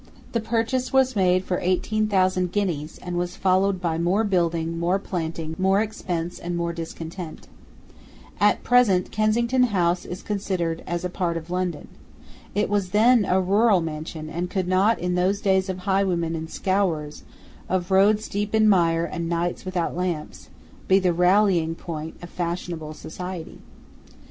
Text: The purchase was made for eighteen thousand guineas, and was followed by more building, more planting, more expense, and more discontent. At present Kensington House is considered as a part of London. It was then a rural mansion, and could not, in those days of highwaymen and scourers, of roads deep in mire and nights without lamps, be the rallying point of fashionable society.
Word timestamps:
The 0.31 0.39
purchase 0.41 0.91
was 0.91 1.15
made 1.15 1.45
for 1.45 1.59
eighteen 1.61 2.07
thousand 2.07 2.51
guineas, 2.51 2.97
and 3.03 3.17
was 3.19 3.35
followed 3.35 3.79
by 3.79 3.99
more 3.99 4.23
building, 4.23 4.79
more 4.79 4.97
planting, 4.97 5.55
more 5.59 5.79
expense, 5.79 6.39
and 6.39 6.57
more 6.57 6.73
discontent. 6.73 7.47
At 8.39 8.63
present 8.63 9.11
Kensington 9.11 9.61
House 9.65 10.03
is 10.03 10.23
considered 10.23 10.83
as 10.87 11.05
a 11.05 11.09
part 11.11 11.37
of 11.37 11.51
London. 11.51 11.87
It 12.55 12.67
was 12.67 12.89
then 12.89 13.25
a 13.25 13.39
rural 13.39 13.79
mansion, 13.79 14.27
and 14.27 14.49
could 14.49 14.67
not, 14.67 14.97
in 14.97 15.13
those 15.13 15.39
days 15.39 15.69
of 15.69 15.85
highwaymen 15.85 16.35
and 16.35 16.49
scourers, 16.49 17.21
of 17.69 17.91
roads 17.91 18.27
deep 18.27 18.55
in 18.55 18.67
mire 18.67 19.05
and 19.05 19.29
nights 19.29 19.65
without 19.65 19.95
lamps, 19.95 20.49
be 20.87 20.97
the 20.97 21.13
rallying 21.13 21.75
point 21.75 22.15
of 22.23 22.31
fashionable 22.31 22.95
society. 22.95 23.59